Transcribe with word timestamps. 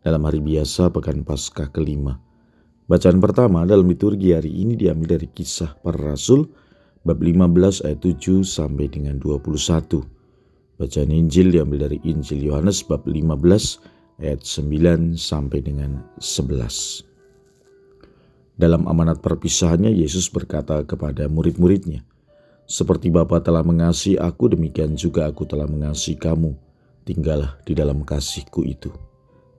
dalam 0.00 0.24
hari 0.24 0.40
biasa 0.40 0.88
pekan 0.92 1.24
Paskah 1.24 1.68
kelima. 1.68 2.16
Bacaan 2.90 3.22
pertama 3.22 3.62
dalam 3.68 3.86
liturgi 3.86 4.34
hari 4.34 4.50
ini 4.50 4.74
diambil 4.74 5.14
dari 5.20 5.30
kisah 5.30 5.78
para 5.78 6.10
rasul 6.16 6.50
bab 7.06 7.22
15 7.22 7.86
ayat 7.86 8.00
7 8.02 8.42
sampai 8.42 8.90
dengan 8.90 9.20
21. 9.22 10.02
Bacaan 10.80 11.10
Injil 11.12 11.52
diambil 11.54 11.86
dari 11.86 11.98
Injil 12.02 12.50
Yohanes 12.50 12.82
bab 12.82 13.04
15 13.06 14.24
ayat 14.24 14.40
9 14.42 15.14
sampai 15.14 15.60
dengan 15.62 16.02
11. 16.18 17.06
Dalam 18.60 18.84
amanat 18.88 19.24
perpisahannya 19.24 19.92
Yesus 19.94 20.28
berkata 20.28 20.84
kepada 20.84 21.30
murid-muridnya, 21.30 22.04
"Seperti 22.68 23.08
Bapa 23.08 23.40
telah 23.40 23.64
mengasihi 23.64 24.20
aku, 24.20 24.52
demikian 24.52 24.98
juga 24.98 25.30
aku 25.30 25.48
telah 25.48 25.64
mengasihi 25.64 26.20
kamu. 26.20 26.52
Tinggallah 27.08 27.56
di 27.64 27.72
dalam 27.72 28.04
kasihku 28.04 28.66
itu." 28.68 29.09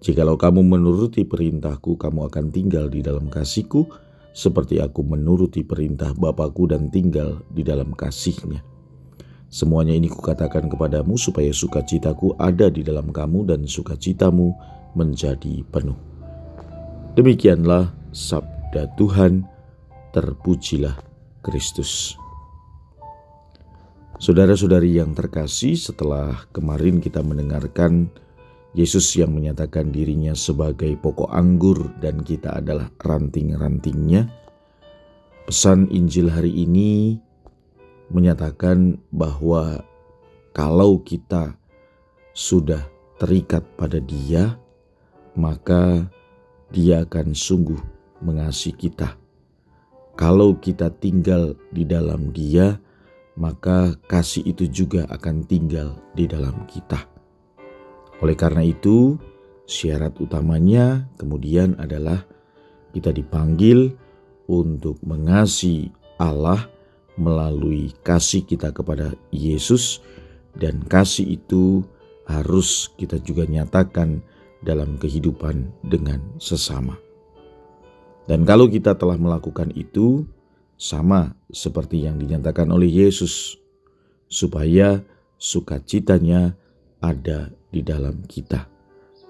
Jikalau 0.01 0.33
kamu 0.33 0.65
menuruti 0.65 1.21
perintahku, 1.29 1.93
kamu 1.93 2.25
akan 2.33 2.49
tinggal 2.49 2.89
di 2.89 3.05
dalam 3.05 3.29
kasihku, 3.29 3.85
seperti 4.33 4.81
aku 4.81 5.05
menuruti 5.05 5.62
perintah 5.62 6.09
Bapakku 6.17 6.65
dan 6.65 6.89
tinggal 6.89 7.45
di 7.53 7.62
dalam 7.62 7.93
kasihnya. 7.93 8.65
Semuanya 9.51 9.93
ini 9.93 10.09
kukatakan 10.09 10.73
kepadamu 10.73 11.21
supaya 11.21 11.53
sukacitaku 11.53 12.34
ada 12.41 12.73
di 12.73 12.81
dalam 12.81 13.13
kamu 13.13 13.53
dan 13.53 13.70
sukacitamu 13.70 14.57
menjadi 14.98 15.61
penuh. 15.70 15.99
Demikianlah 17.13 17.93
sabda 18.09 18.89
Tuhan, 18.98 19.45
terpujilah 20.17 20.98
Kristus. 21.45 22.17
Saudara-saudari 24.17 24.98
yang 24.98 25.13
terkasih, 25.13 25.77
setelah 25.77 26.49
kemarin 26.55 26.98
kita 26.98 27.20
mendengarkan 27.20 28.09
Yesus 28.71 29.19
yang 29.19 29.35
menyatakan 29.35 29.91
dirinya 29.91 30.31
sebagai 30.31 30.95
pokok 30.95 31.27
anggur 31.27 31.91
dan 31.99 32.23
kita 32.23 32.55
adalah 32.55 32.87
ranting-rantingnya. 33.03 34.31
Pesan 35.43 35.91
Injil 35.91 36.31
hari 36.31 36.63
ini 36.63 37.19
menyatakan 38.07 38.95
bahwa 39.11 39.83
kalau 40.55 41.03
kita 41.03 41.59
sudah 42.31 42.87
terikat 43.19 43.67
pada 43.75 43.99
Dia, 43.99 44.55
maka 45.35 46.07
Dia 46.71 47.03
akan 47.03 47.35
sungguh 47.35 47.79
mengasihi 48.23 48.87
kita. 48.87 49.19
Kalau 50.15 50.55
kita 50.55 50.87
tinggal 50.95 51.59
di 51.75 51.83
dalam 51.83 52.31
Dia, 52.31 52.79
maka 53.35 53.99
kasih 54.07 54.47
itu 54.47 54.63
juga 54.71 55.03
akan 55.11 55.43
tinggal 55.43 55.99
di 56.15 56.23
dalam 56.23 56.63
kita. 56.71 57.10
Oleh 58.21 58.37
karena 58.37 58.61
itu, 58.61 59.17
syarat 59.65 60.17
utamanya 60.21 61.09
kemudian 61.17 61.73
adalah 61.81 62.21
kita 62.93 63.09
dipanggil 63.09 63.97
untuk 64.45 65.01
mengasihi 65.01 65.89
Allah 66.22 66.69
melalui 67.17 67.91
kasih 68.05 68.45
kita 68.45 68.69
kepada 68.72 69.17
Yesus 69.33 70.05
dan 70.53 70.83
kasih 70.85 71.39
itu 71.39 71.81
harus 72.29 72.91
kita 72.95 73.17
juga 73.19 73.47
nyatakan 73.49 74.21
dalam 74.61 74.95
kehidupan 75.01 75.71
dengan 75.81 76.21
sesama. 76.37 76.95
Dan 78.29 78.45
kalau 78.45 78.69
kita 78.69 78.95
telah 78.95 79.17
melakukan 79.17 79.73
itu, 79.73 80.23
sama 80.77 81.33
seperti 81.49 82.05
yang 82.05 82.21
dinyatakan 82.21 82.69
oleh 82.69 82.87
Yesus, 82.87 83.57
supaya 84.29 85.01
sukacitanya 85.41 86.53
ada 87.01 87.49
di 87.71 87.81
dalam 87.81 88.21
kita. 88.27 88.67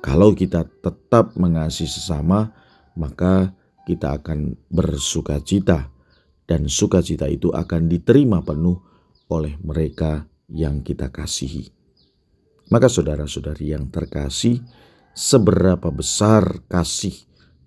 Kalau 0.01 0.33
kita 0.33 0.65
tetap 0.65 1.37
mengasihi 1.37 1.85
sesama, 1.85 2.49
maka 2.97 3.53
kita 3.85 4.17
akan 4.17 4.57
bersuka 4.73 5.37
cita, 5.39 5.93
dan 6.49 6.67
sukacita 6.67 7.29
itu 7.31 7.53
akan 7.53 7.87
diterima 7.87 8.43
penuh 8.43 8.81
oleh 9.31 9.55
mereka 9.63 10.27
yang 10.51 10.83
kita 10.83 11.07
kasihi. 11.07 11.71
Maka, 12.67 12.91
saudara-saudari 12.91 13.71
yang 13.71 13.87
terkasih, 13.87 14.59
seberapa 15.15 15.91
besar 15.91 16.65
kasih 16.67 17.15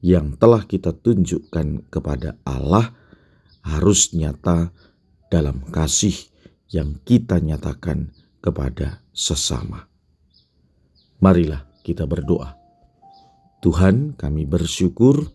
yang 0.04 0.36
telah 0.36 0.68
kita 0.68 0.92
tunjukkan 0.92 1.88
kepada 1.88 2.36
Allah 2.44 2.92
harus 3.64 4.12
nyata 4.12 4.68
dalam 5.32 5.64
kasih 5.72 6.12
yang 6.68 7.00
kita 7.08 7.40
nyatakan 7.40 8.12
kepada 8.44 9.00
sesama. 9.16 9.93
Marilah 11.24 11.64
kita 11.80 12.04
berdoa. 12.04 12.52
Tuhan, 13.64 14.12
kami 14.12 14.44
bersyukur 14.44 15.32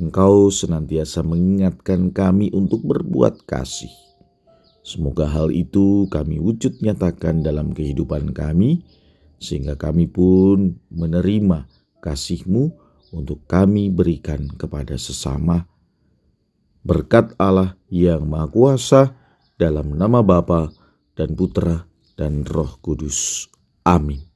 Engkau 0.00 0.48
senantiasa 0.48 1.20
mengingatkan 1.20 2.08
kami 2.08 2.48
untuk 2.56 2.88
berbuat 2.88 3.44
kasih. 3.44 3.92
Semoga 4.80 5.28
hal 5.28 5.52
itu 5.52 6.08
kami 6.08 6.40
wujud 6.40 6.80
nyatakan 6.80 7.44
dalam 7.44 7.76
kehidupan 7.76 8.32
kami, 8.32 8.80
sehingga 9.36 9.76
kami 9.76 10.08
pun 10.08 10.80
menerima 10.88 11.68
kasih-Mu 12.00 12.64
untuk 13.12 13.44
kami 13.44 13.92
berikan 13.92 14.48
kepada 14.56 14.96
sesama. 14.96 15.68
Berkat 16.80 17.36
Allah 17.36 17.76
yang 17.92 18.24
Maha 18.24 18.48
Kuasa, 18.48 19.02
dalam 19.60 20.00
nama 20.00 20.24
Bapa 20.24 20.72
dan 21.12 21.36
Putra 21.36 21.84
dan 22.16 22.48
Roh 22.48 22.80
Kudus. 22.80 23.52
Amin. 23.84 24.29